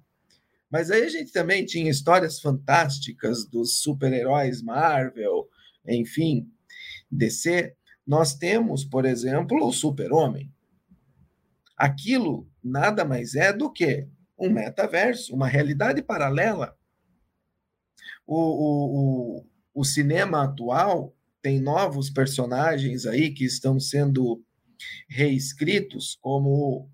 [0.69, 5.49] Mas aí a gente também tinha histórias fantásticas dos super-heróis Marvel,
[5.87, 6.47] enfim,
[7.09, 7.75] DC.
[8.07, 10.51] Nós temos, por exemplo, o Super-Homem.
[11.75, 14.07] Aquilo nada mais é do que
[14.39, 16.77] um metaverso, uma realidade paralela
[18.27, 24.43] o, o, o, cinema atual tem novos personagens aí que estão sendo
[25.07, 26.91] reescritos, como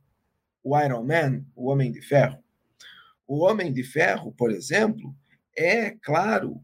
[0.63, 2.41] o Iron Man, o Homem de Ferro.
[3.27, 5.15] O Homem de Ferro, por exemplo,
[5.57, 6.63] é, claro,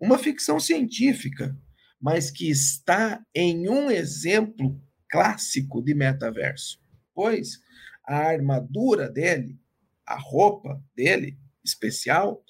[0.00, 1.56] uma ficção científica,
[2.00, 6.80] mas que está em um exemplo clássico de metaverso,
[7.14, 7.60] pois
[8.06, 9.58] a armadura dele,
[10.06, 12.42] a roupa dele especial,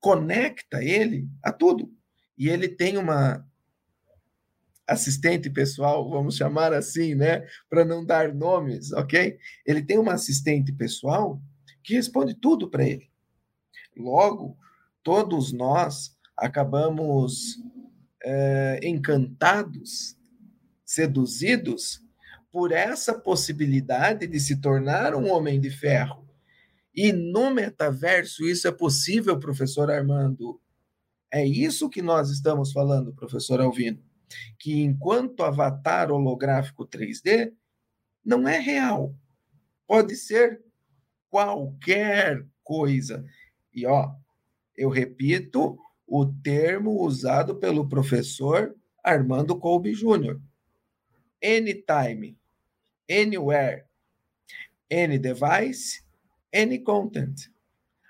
[0.00, 1.92] conecta ele a tudo.
[2.36, 3.46] E ele tem uma
[4.86, 9.36] assistente pessoal, vamos chamar assim, né, para não dar nomes, ok?
[9.66, 11.40] Ele tem uma assistente pessoal
[11.82, 13.10] que responde tudo para ele.
[13.96, 14.56] Logo,
[15.02, 17.58] todos nós acabamos
[18.28, 20.16] é, encantados,
[20.84, 22.02] seduzidos
[22.50, 26.26] por essa possibilidade de se tornar um homem de ferro
[26.96, 30.58] e no metaverso isso é possível, professor Armando?
[31.30, 34.02] É isso que nós estamos falando, professor Alvino.
[34.58, 37.52] Que enquanto avatar holográfico 3D
[38.24, 39.14] não é real.
[39.86, 40.62] Pode ser
[41.28, 43.22] qualquer coisa.
[43.74, 44.14] E ó,
[44.74, 50.38] eu repito o termo usado pelo professor Armando Colby Jr.
[51.42, 52.36] Anytime,
[53.10, 53.84] anywhere,
[54.90, 56.02] any device,
[56.54, 57.48] any content.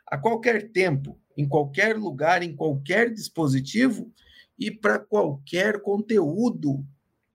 [0.06, 4.12] A qualquer tempo, em qualquer lugar, em qualquer dispositivo
[4.58, 6.84] e para qualquer conteúdo.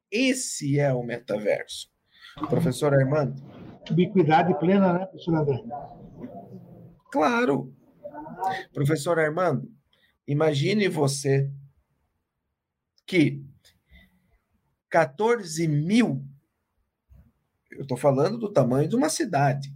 [0.09, 1.89] Esse é o metaverso.
[2.49, 3.41] Professor Armando.
[3.89, 5.63] Ubiquidade plena, né, professor André?
[7.11, 7.73] Claro.
[8.73, 9.69] Professor Armando,
[10.27, 11.51] imagine você
[13.05, 13.43] que
[14.89, 16.25] 14 mil,
[17.71, 19.73] eu estou falando do tamanho de uma cidade,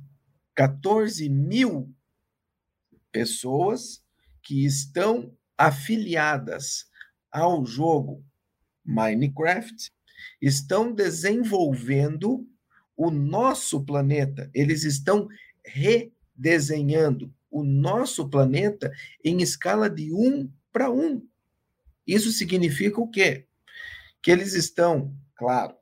[0.53, 1.93] 14 mil
[3.11, 4.03] pessoas
[4.41, 6.89] que estão afiliadas
[7.31, 8.23] ao jogo
[8.83, 9.91] Minecraft
[10.41, 12.47] estão desenvolvendo
[12.95, 14.49] o nosso planeta.
[14.53, 15.27] Eles estão
[15.65, 18.91] redesenhando o nosso planeta
[19.23, 21.25] em escala de um para um.
[22.05, 23.47] Isso significa o quê?
[24.21, 25.73] Que eles estão, claro,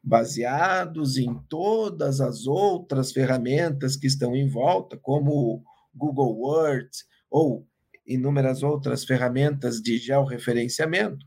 [0.00, 6.88] baseados em todas as outras ferramentas que estão em volta, como Google Word
[7.28, 7.66] ou
[8.06, 11.26] inúmeras outras ferramentas de georreferenciamento.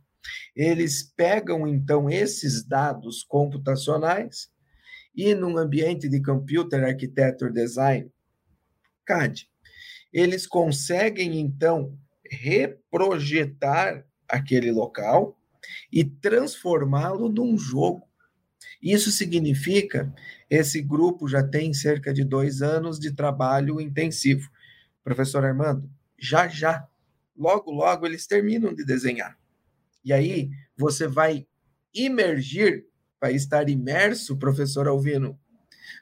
[0.56, 4.50] Eles pegam então esses dados computacionais
[5.14, 8.10] e num ambiente de Computer Architecture Design,
[9.06, 9.51] CAD,
[10.14, 11.98] eles conseguem então
[12.30, 15.38] reprojetar aquele local
[15.92, 18.12] e transformá-lo num jogo
[18.82, 20.12] isso significa,
[20.50, 24.50] esse grupo já tem cerca de dois anos de trabalho intensivo.
[25.04, 26.88] Professor Armando, já já,
[27.38, 29.38] logo, logo eles terminam de desenhar.
[30.04, 31.46] E aí você vai
[31.94, 32.86] imergir,
[33.20, 35.40] vai estar imerso, professor Alvino,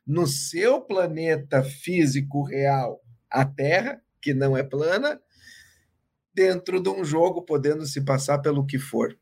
[0.08, 5.22] no seu planeta físico real, a Terra, que não é plana,
[6.34, 9.18] dentro de um jogo, podendo se passar pelo que for.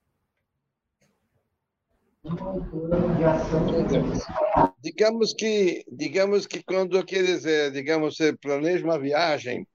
[4.82, 9.65] Digamos que, digamos que quando quer dizer, digamos, você planeja uma viagem,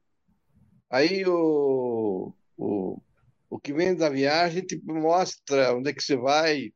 [0.91, 2.99] aí o, o,
[3.49, 6.73] o que vem da viagem tipo, mostra onde é que você vai,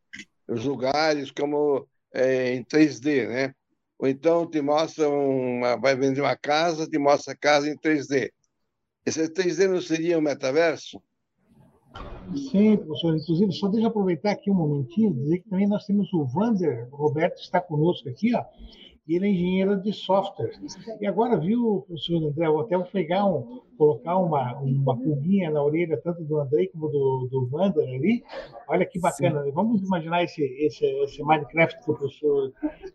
[0.49, 3.55] os lugares, como é, em 3D, né?
[3.99, 8.31] Ou então te mostra uma, vai vender uma casa, te mostra a casa em 3D.
[9.05, 11.01] Esse 3D não seria um metaverso?
[12.51, 13.17] Sim, professor.
[13.17, 16.89] Inclusive, só deixa eu aproveitar aqui um momentinho dizer que também nós temos o Vander,
[16.91, 18.45] Roberto está conosco aqui, ó,
[19.07, 20.51] e ele é engenheiro de software.
[21.01, 25.62] E agora, viu, professor André, eu até vou pegar um, colocar uma, uma pulguinha na
[25.62, 28.25] orelha, tanto do André como do, do Wander ali.
[28.69, 29.45] Olha que bacana.
[29.45, 29.53] Sim.
[29.53, 32.53] Vamos imaginar esse, esse, esse Minecraft que o professor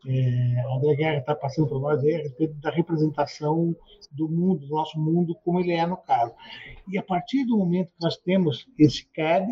[0.07, 3.75] é, André Guerra está passando para nós aí, a respeito da representação
[4.11, 6.33] do mundo, do nosso mundo, como ele é no caso.
[6.89, 9.47] E a partir do momento que nós temos esse CAD,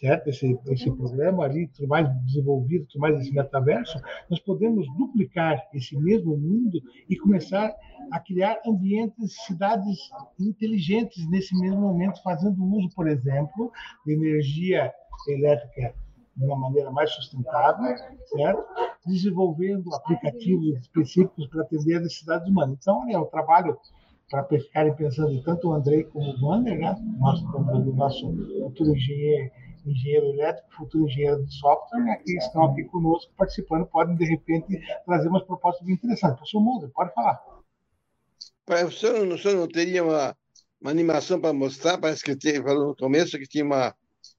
[0.00, 0.28] certo?
[0.28, 3.98] Esse, esse programa ali, tudo mais desenvolvido, tudo mais esse metaverso,
[4.30, 7.74] nós podemos duplicar esse mesmo mundo e começar
[8.10, 9.98] a criar ambientes, cidades
[10.38, 13.70] inteligentes nesse mesmo momento, fazendo uso, por exemplo,
[14.04, 14.92] de energia
[15.28, 15.94] elétrica
[16.36, 17.94] de uma maneira mais sustentável,
[18.26, 18.64] certo?
[19.06, 22.78] Desenvolvendo aplicativos específicos para atender as necessidades humanas.
[22.80, 23.76] Então, é o trabalho
[24.30, 26.96] para ficarem pensando tanto o Andrei como o Wander, né?
[27.18, 27.44] Nosso,
[27.94, 29.50] nosso futuro engenheiro,
[29.86, 34.80] engenheiro elétrico, futuro engenheiro de software, né, que estão aqui conosco participando, podem, de repente,
[35.04, 36.36] trazer umas propostas bem interessantes.
[36.36, 37.42] Professor Mulder, pode falar.
[38.90, 40.36] Senhor, o senhor não teria uma,
[40.80, 41.98] uma animação para mostrar?
[41.98, 43.94] Parece que teve, falou no começo que tinha uma,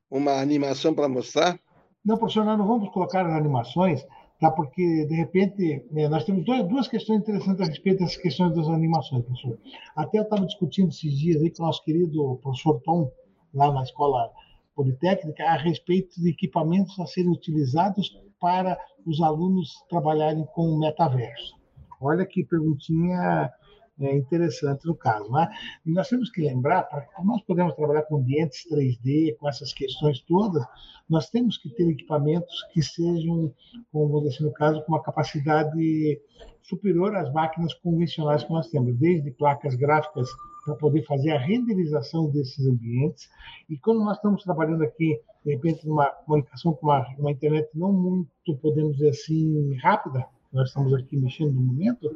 [0.10, 1.60] uma animação para mostrar.
[2.06, 4.06] Não, professor, nós não vamos colocar as animações,
[4.40, 4.52] tá?
[4.52, 8.68] porque, de repente, né, nós temos dois, duas questões interessantes a respeito dessas questões das
[8.68, 9.58] animações, professor.
[9.96, 13.12] Até eu estava discutindo esses dias aí com o nosso querido professor Tom,
[13.54, 14.32] lá na escola
[14.76, 18.10] Politécnica a respeito de equipamentos a serem utilizados
[18.40, 21.56] para os alunos trabalharem com o metaverso.
[22.02, 23.52] Olha que perguntinha
[24.00, 25.32] é, interessante no caso.
[25.32, 25.48] Né?
[25.86, 30.20] E nós temos que lembrar, para nós podemos trabalhar com ambientes 3D, com essas questões
[30.22, 30.64] todas,
[31.10, 33.54] nós temos que ter equipamentos que sejam,
[33.92, 36.22] como dizer assim, no caso, com uma capacidade
[36.62, 40.30] superior às máquinas convencionais que nós temos, desde placas gráficas
[40.64, 43.30] para poder fazer a renderização desses ambientes.
[43.70, 47.92] E quando nós estamos trabalhando aqui, de repente, numa comunicação com uma, uma internet não
[47.92, 52.10] muito, podemos dizer assim, rápida, nós estamos aqui mexendo no momento,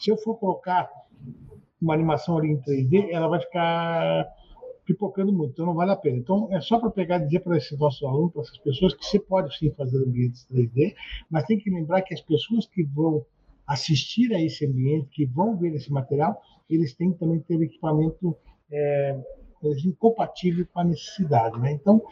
[0.00, 0.90] se eu for colocar
[1.80, 4.26] uma animação ali em 3D, ela vai ficar
[4.84, 6.16] pipocando muito, então não vale a pena.
[6.16, 9.04] Então, é só para pegar e dizer para esses nossos alunos, para essas pessoas, que
[9.04, 10.94] você pode sim fazer ambientes 3D,
[11.30, 13.24] mas tem que lembrar que as pessoas que vão
[13.66, 18.36] assistir a esse ambiente, que vão ver esse material, eles têm que também ter equipamento
[18.70, 19.18] é,
[19.84, 21.58] incompatível com a necessidade.
[21.60, 21.72] Né?
[21.72, 22.02] Então,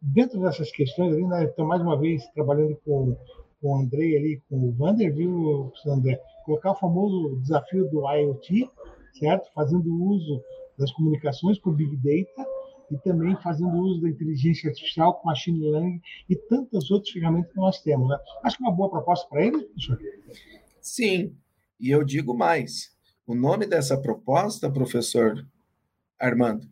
[0.00, 3.16] dentro dessas questões, né, então, mais uma vez, trabalhando com,
[3.60, 6.20] com o Andrei ali, com o Vander, viu, André?
[6.44, 8.70] Colocar o famoso desafio do IoT,
[9.18, 9.50] certo?
[9.54, 10.42] Fazendo uso
[10.78, 12.48] das comunicações com Big Data
[12.90, 17.58] e também fazendo uso da inteligência artificial com machine learning e tantas outras ferramentas que
[17.58, 18.08] nós temos.
[18.08, 18.18] Né?
[18.44, 19.98] Acho que é uma boa proposta para ele, professor.
[20.88, 21.36] Sim,
[21.78, 22.96] e eu digo mais.
[23.26, 25.46] O nome dessa proposta, professor
[26.18, 26.66] Armando,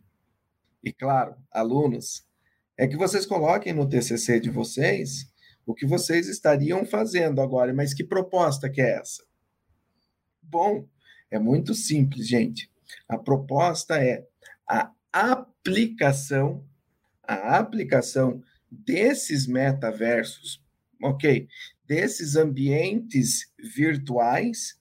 [0.83, 2.27] e claro, alunos,
[2.75, 5.31] é que vocês coloquem no TCC de vocês
[5.67, 9.23] o que vocês estariam fazendo agora, mas que proposta que é essa?
[10.41, 10.89] Bom,
[11.29, 12.71] é muito simples, gente.
[13.07, 14.25] A proposta é
[14.67, 16.65] a aplicação,
[17.21, 20.59] a aplicação desses metaversos,
[21.03, 21.47] ok?
[21.87, 24.79] Desses ambientes virtuais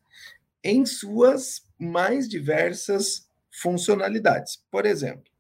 [0.63, 4.63] em suas mais diversas funcionalidades.
[4.71, 5.31] Por exemplo,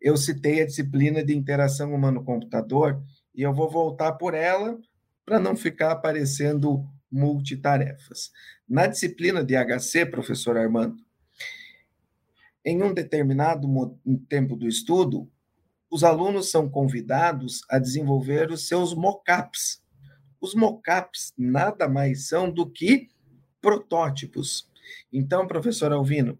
[0.00, 3.02] eu citei a disciplina de interação humano-computador
[3.34, 4.78] e eu vou voltar por ela
[5.24, 8.30] para não ficar aparecendo multitarefas.
[8.68, 10.96] Na disciplina de HC, professor Armando,
[12.64, 13.68] em um determinado
[14.28, 15.30] tempo do estudo,
[15.90, 19.80] os alunos são convidados a desenvolver os seus mockups.
[20.40, 23.08] Os mockups nada mais são do que
[23.60, 24.70] protótipos.
[25.12, 26.38] Então, professor Alvino,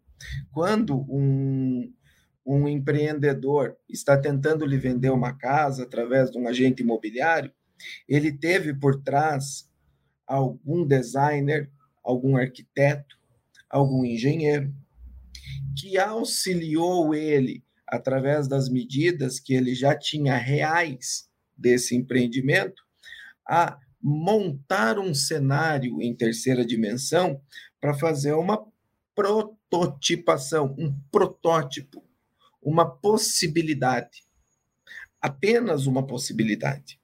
[0.52, 1.92] quando um,
[2.44, 7.52] um empreendedor está tentando lhe vender uma casa através de um agente imobiliário,
[8.08, 9.68] ele teve por trás
[10.26, 11.70] algum designer,
[12.02, 13.16] algum arquiteto,
[13.68, 14.72] algum engenheiro,
[15.76, 22.82] que auxiliou ele através das medidas que ele já tinha reais desse empreendimento
[23.46, 23.78] a
[24.08, 27.42] montar um cenário em terceira dimensão
[27.80, 28.64] para fazer uma
[29.16, 32.04] prototipação, um protótipo,
[32.62, 34.22] uma possibilidade,
[35.20, 37.00] apenas uma possibilidade.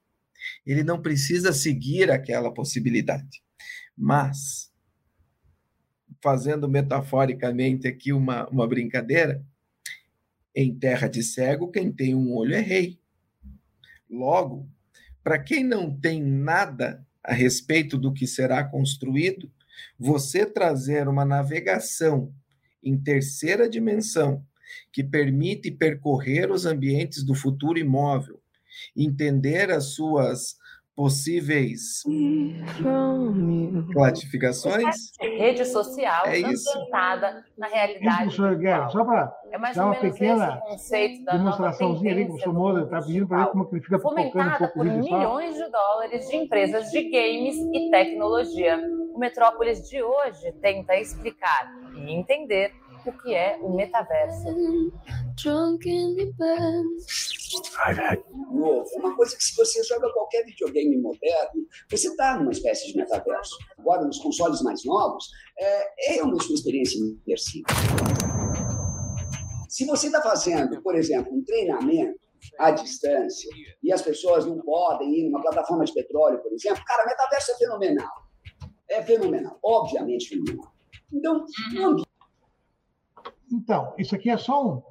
[0.65, 3.43] Ele não precisa seguir aquela possibilidade,
[3.97, 4.71] mas,
[6.21, 9.45] fazendo metaforicamente aqui uma, uma brincadeira,
[10.55, 12.97] em terra de cego, quem tem um olho é rei.
[14.09, 14.69] Logo,
[15.23, 19.49] para quem não tem nada a respeito do que será construído,
[19.97, 22.33] você trazer uma navegação
[22.83, 24.45] em terceira dimensão
[24.91, 28.41] que permite percorrer os ambientes do futuro imóvel,
[28.95, 30.57] entender as suas
[30.95, 32.03] possíveis
[33.93, 35.11] classificações.
[35.19, 36.69] Rede social é isso.
[36.69, 38.27] ambientada na realidade.
[38.27, 42.25] Isso, Guerra, só para é mais dar ou uma menos pequena conceito da demonstraçãozinha ali
[42.25, 44.79] que o professor Moura está pedindo para ver como que ele fica um fomentada pouco
[44.79, 48.79] o por milhões de dólares de empresas de games e tecnologia.
[49.13, 52.73] O Metrópolis de hoje tenta explicar e entender
[53.05, 54.47] o que é o metaverso.
[58.95, 63.57] uma coisa que se você joga qualquer videogame moderno, você está numa espécie de metaverso.
[63.77, 67.67] Agora, nos consoles mais novos, é, é realmente uma experiência imersiva.
[69.69, 72.19] Se você está fazendo, por exemplo, um treinamento
[72.59, 73.49] à distância
[73.81, 77.55] e as pessoas não podem ir numa plataforma de petróleo, por exemplo, cara, metaverso é
[77.55, 78.11] fenomenal.
[78.89, 80.71] É fenomenal, obviamente fenomenal.
[81.11, 81.95] Então, não
[83.53, 84.81] Então, isso aqui é só um,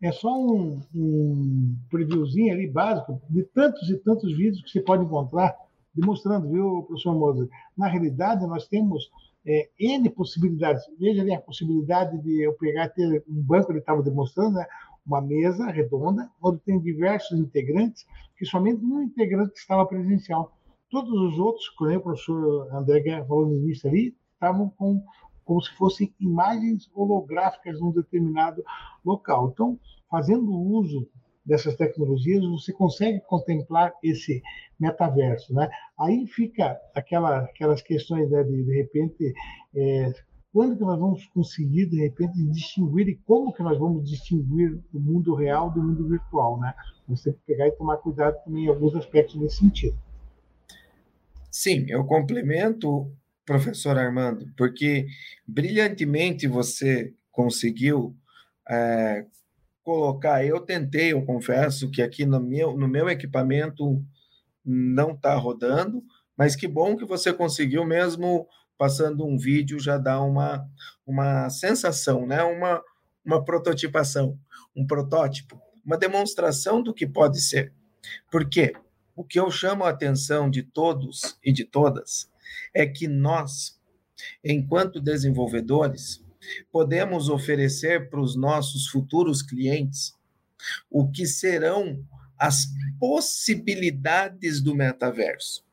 [0.00, 5.04] é só um, um previewzinho ali básico de tantos e tantos vídeos que você pode
[5.04, 5.56] encontrar
[5.92, 7.48] demonstrando, viu, professor Moser?
[7.76, 9.10] Na realidade, nós temos
[9.44, 10.84] é, N possibilidades.
[10.98, 14.66] Veja ali a possibilidade de eu pegar ter um banco, ele estava demonstrando, né?
[15.04, 18.06] uma mesa redonda, onde tem diversos integrantes,
[18.38, 20.56] que somente um integrante estava presencial.
[20.88, 25.02] Todos os outros, como o professor André Guerra falou no início ali, estavam com
[25.44, 28.62] como se fossem imagens holográficas num determinado
[29.04, 29.50] local.
[29.52, 29.78] Então,
[30.10, 31.08] fazendo uso
[31.44, 34.42] dessas tecnologias, você consegue contemplar esse
[34.78, 35.68] metaverso, né?
[35.98, 39.34] Aí fica aquela, aquelas questões né, de, de repente,
[39.74, 40.12] é,
[40.52, 45.00] quando que nós vamos conseguir de repente distinguir e como que nós vamos distinguir o
[45.00, 46.74] mundo real do mundo virtual, né?
[47.08, 49.96] Você pegar e tomar cuidado também em alguns aspectos nesse sentido.
[51.50, 53.10] Sim, eu complemento,
[53.44, 55.06] professor Armando, porque
[55.46, 58.16] brilhantemente você conseguiu
[58.68, 59.24] é,
[59.82, 60.44] colocar.
[60.44, 64.02] Eu tentei, eu confesso que aqui no meu, no meu equipamento
[64.64, 66.02] não está rodando,
[66.36, 68.46] mas que bom que você conseguiu mesmo
[68.78, 70.66] passando um vídeo já dá uma,
[71.06, 72.42] uma sensação, né?
[72.42, 72.82] uma,
[73.24, 74.38] uma prototipação,
[74.74, 77.72] um protótipo, uma demonstração do que pode ser.
[78.30, 78.72] Por quê?
[79.14, 82.31] O que eu chamo a atenção de todos e de todas
[82.74, 83.80] é que nós,
[84.44, 86.24] enquanto desenvolvedores,
[86.70, 90.14] podemos oferecer para os nossos futuros clientes
[90.90, 92.04] o que serão
[92.38, 92.66] as
[92.98, 95.64] possibilidades do metaverso.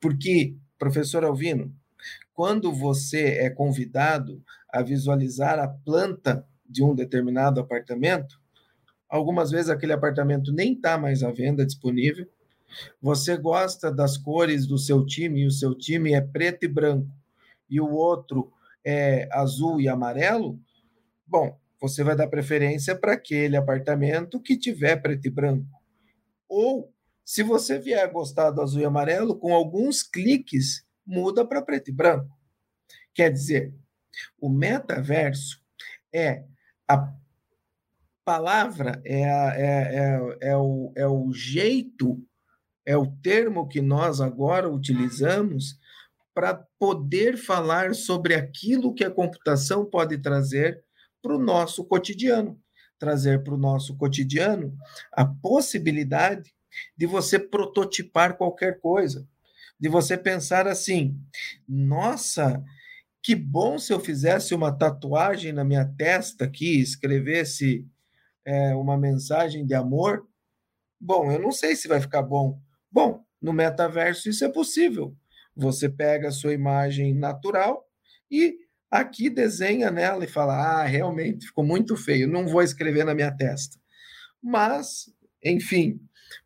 [0.00, 1.74] Porque, professor Alvino,
[2.34, 8.40] quando você é convidado a visualizar a planta de um determinado apartamento,
[9.08, 12.28] algumas vezes aquele apartamento nem está mais à venda disponível.
[13.00, 17.10] Você gosta das cores do seu time e o seu time é preto e branco,
[17.68, 18.52] e o outro
[18.84, 20.58] é azul e amarelo,
[21.26, 25.66] bom, você vai dar preferência para aquele apartamento que tiver preto e branco.
[26.48, 26.92] Ou,
[27.24, 31.92] se você vier gostar do azul e amarelo, com alguns cliques, muda para preto e
[31.92, 32.36] branco.
[33.14, 33.74] Quer dizer,
[34.40, 35.62] o metaverso
[36.12, 36.44] é
[36.86, 37.12] a
[38.24, 42.22] palavra, é, a, é, é, é, o, é o jeito,
[42.84, 45.78] é o termo que nós agora utilizamos
[46.34, 50.82] para poder falar sobre aquilo que a computação pode trazer
[51.22, 52.58] para o nosso cotidiano.
[52.98, 54.76] Trazer para o nosso cotidiano
[55.12, 56.54] a possibilidade
[56.96, 59.26] de você prototipar qualquer coisa,
[59.78, 61.18] de você pensar assim:
[61.66, 62.62] nossa,
[63.22, 67.86] que bom se eu fizesse uma tatuagem na minha testa aqui, escrevesse
[68.44, 70.26] é, uma mensagem de amor.
[71.00, 72.60] Bom, eu não sei se vai ficar bom.
[73.40, 75.14] No metaverso isso é possível.
[75.56, 77.84] Você pega a sua imagem natural
[78.30, 78.56] e
[78.90, 83.30] aqui desenha nela e fala: ah, realmente ficou muito feio, não vou escrever na minha
[83.30, 83.78] testa.
[84.42, 85.12] Mas,
[85.44, 86.00] enfim,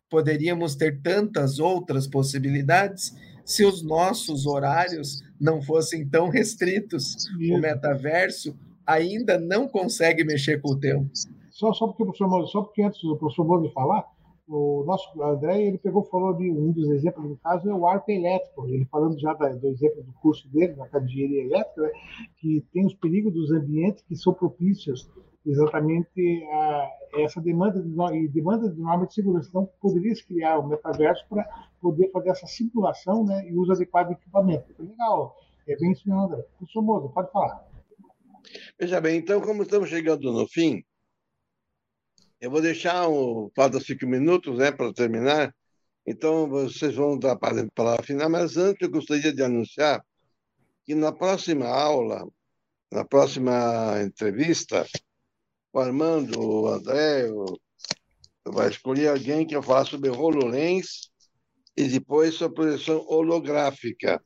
[0.09, 3.13] poderíamos ter tantas outras possibilidades
[3.45, 7.27] se os nossos horários não fossem tão restritos.
[7.51, 11.09] O metaverso ainda não consegue mexer com o tempo.
[11.51, 14.03] Só, só porque o professor só porque antes do professor Moro falar,
[14.47, 18.11] o nosso André ele pegou falou de um dos exemplos no caso é o arco
[18.11, 21.91] elétrico ele falando já da, do exemplo do curso dele na engenharia elétrica né,
[22.37, 25.09] que tem os perigos dos ambientes que são propícios
[25.45, 29.47] exatamente a, essa demanda de, demanda de norma de segurança.
[29.49, 31.45] Então, poderia se criar o metaverso para
[31.79, 34.73] poder fazer essa simulação né, e uso adequado de equipamento.
[34.79, 35.35] Legal,
[35.67, 36.43] é bem isso, André.
[36.57, 37.63] Professor Moza, pode falar.
[38.79, 40.83] Veja bem, então, como estamos chegando no fim,
[42.45, 45.51] eu vou deixar um, falta cinco minutos né, para terminar,
[46.05, 50.05] então vocês vão dar para a palavra final, mas antes eu gostaria de anunciar
[50.85, 52.23] que na próxima aula,
[52.91, 54.85] na próxima entrevista,
[55.73, 57.59] o Armando, o André, o,
[58.45, 61.09] vai escolher alguém que eu falar sobre HoloLens
[61.75, 64.23] e depois sobre projeção holográfica.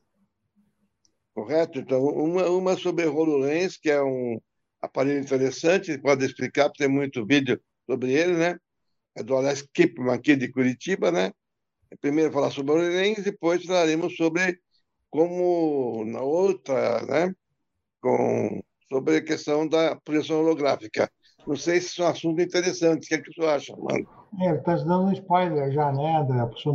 [1.32, 1.78] Correto?
[1.78, 4.38] Então, uma, uma sobre HoloLens, que é um
[4.82, 8.58] aparelho interessante, pode explicar, porque tem muito vídeo sobre ele, né?
[9.16, 11.32] É do Alex Kipman, aqui de Curitiba, né?
[12.00, 14.58] Primeiro falar sobre HoloLens, depois falaremos sobre
[15.10, 17.34] como na outra, né?
[18.00, 21.10] Com, sobre a questão da projeção holográfica.
[21.46, 23.06] Não sei se é um assunto interessante.
[23.06, 24.06] O que, é que você acha, mano?
[24.40, 26.42] É, ele está dando um spoiler já, né, André?
[26.42, 26.74] O professor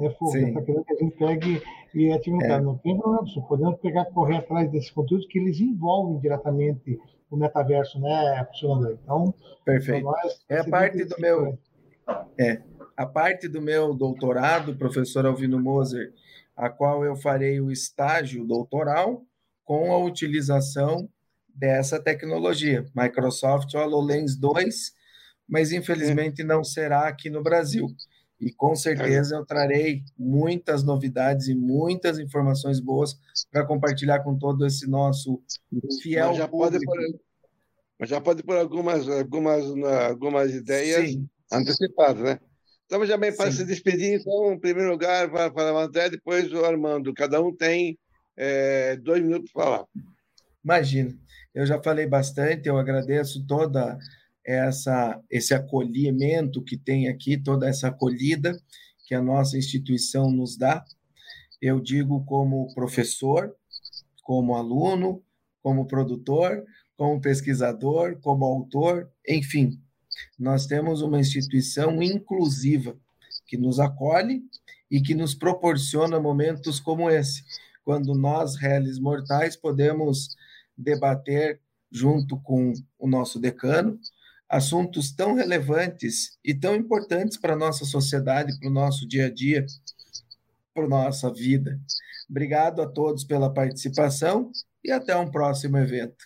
[0.00, 0.36] é fogo.
[0.36, 1.62] Ele está querendo que a gente pegue
[1.94, 2.60] e ative é.
[2.60, 3.46] Não tem problema, professor.
[3.46, 6.98] Podemos pegar, correr atrás desses conteúdos que eles envolvem diretamente
[7.34, 8.96] o metaverso, né, professor André?
[9.02, 10.04] Então, Perfeito.
[10.04, 11.58] Nós, é a parte do meu.
[12.38, 12.62] É,
[12.96, 16.12] a parte do meu doutorado, professor Alvino Moser,
[16.56, 19.24] a qual eu farei o estágio doutoral
[19.64, 21.08] com a utilização
[21.54, 24.92] dessa tecnologia, Microsoft HoloLens 2,
[25.48, 27.88] mas infelizmente não será aqui no Brasil.
[28.40, 33.18] E com certeza eu trarei muitas novidades e muitas informações boas
[33.50, 35.42] para compartilhar com todo esse nosso
[36.02, 36.84] fiel mas já público.
[36.84, 37.20] Pode por,
[37.98, 39.64] mas já pode pôr algumas, algumas,
[40.10, 41.28] algumas ideias Sim.
[41.52, 42.40] antecipadas, né?
[42.86, 46.52] Então, já bem, para se despedir, então, em primeiro lugar, para, para o André, depois
[46.52, 47.14] o Armando.
[47.14, 47.98] Cada um tem
[48.36, 49.84] é, dois minutos para falar.
[50.62, 51.16] Imagina.
[51.54, 53.96] Eu já falei bastante, eu agradeço toda
[54.44, 58.60] essa esse acolhimento que tem aqui, toda essa acolhida
[59.06, 60.84] que a nossa instituição nos dá.
[61.60, 63.54] Eu digo como professor,
[64.22, 65.22] como aluno,
[65.62, 66.64] como produtor,
[66.96, 69.80] como pesquisador, como autor, enfim,
[70.38, 72.96] nós temos uma instituição inclusiva
[73.46, 74.42] que nos acolhe
[74.90, 77.42] e que nos proporciona momentos como esse,
[77.84, 80.36] quando nós, réis mortais, podemos
[80.76, 83.98] debater junto com o nosso decano
[84.54, 89.30] assuntos tão relevantes e tão importantes para a nossa sociedade, para o nosso dia a
[89.30, 89.66] dia,
[90.72, 91.76] para a nossa vida.
[92.30, 94.52] Obrigado a todos pela participação
[94.84, 96.24] e até um próximo evento.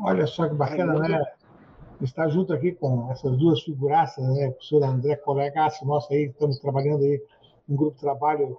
[0.00, 1.22] Olha só que bacana, né?
[2.00, 4.46] Estar junto aqui com essas duas figuraças, né?
[4.48, 7.22] O professor André, colega nosso aí, estamos trabalhando aí
[7.68, 8.58] um grupo de trabalho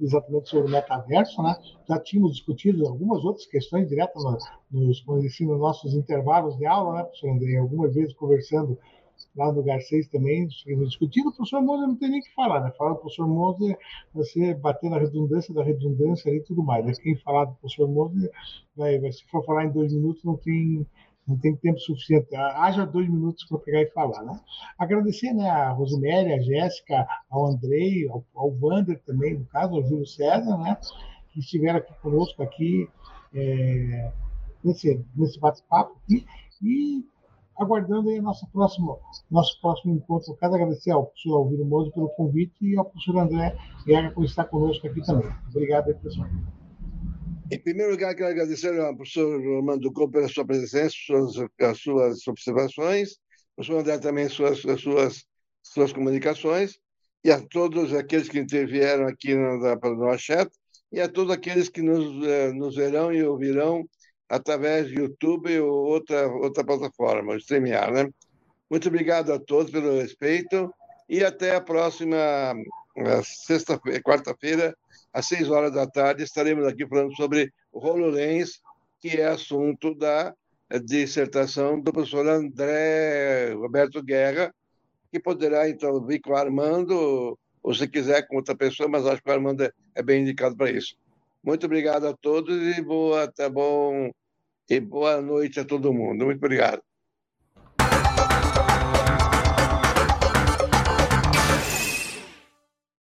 [0.00, 1.56] exatamente sobre o metaverso, né?
[1.88, 4.22] Já tínhamos discutido algumas outras questões diretas
[4.70, 7.56] nos, nos nossos intervalos de aula, né, professor André?
[7.56, 8.78] Algumas vezes conversando
[9.36, 11.28] lá no Garcês também, discutindo.
[11.28, 12.72] O professor Moser não tem nem o que falar, né?
[12.76, 13.78] Fala do professor Moser,
[14.12, 16.84] você bater na redundância da redundância e tudo mais.
[16.84, 16.92] Né?
[17.00, 18.30] Quem falar do professor Moser,
[18.76, 20.86] vai, se for falar em dois minutos, não tem
[21.26, 22.34] não tem tempo suficiente.
[22.34, 24.22] Haja dois minutos para pegar e falar.
[24.22, 24.38] Né?
[24.78, 29.84] Agradecer né, a Rosiméria, a Jéssica, ao Andrei, ao, ao Wander também, no caso, ao
[29.84, 30.76] Júlio César, né,
[31.32, 32.88] que estiveram aqui conosco aqui
[33.34, 34.12] é,
[34.64, 36.26] nesse, nesse bate-papo aqui.
[36.62, 37.04] E
[37.56, 38.98] aguardando aí nosso próximo,
[39.30, 40.34] nosso próximo encontro.
[40.36, 43.56] Quero agradecer ao professor Alvino Mozo pelo convite e ao professor André
[43.86, 45.30] Guerra por estar conosco aqui também.
[45.48, 46.28] Obrigado, pessoal.
[47.52, 52.28] Em primeiro lugar, quero agradecer ao professor Romano Couto pela sua presença, suas, as suas
[52.28, 53.18] observações,
[53.56, 55.24] ao professor André também suas, as suas,
[55.60, 56.78] suas comunicações,
[57.24, 60.48] e a todos aqueles que intervieram aqui no, no nosso chat,
[60.92, 63.84] e a todos aqueles que nos, eh, nos verão e ouvirão
[64.28, 67.92] através do YouTube ou outra, outra plataforma, o StreamYard.
[67.92, 68.10] Né?
[68.70, 70.72] Muito obrigado a todos pelo respeito
[71.08, 72.16] e até a próxima
[72.96, 74.72] eh, sexta quarta-feira,
[75.12, 78.60] às seis horas da tarde, estaremos aqui falando sobre HoloLens,
[79.00, 80.34] que é assunto da
[80.84, 84.54] dissertação do professor André Roberto Guerra,
[85.10, 89.22] que poderá, então, vir com o Armando, ou se quiser com outra pessoa, mas acho
[89.22, 90.94] que o Armando é, é bem indicado para isso.
[91.42, 94.10] Muito obrigado a todos e boa, tá bom,
[94.68, 96.26] e boa noite a todo mundo.
[96.26, 96.82] Muito obrigado.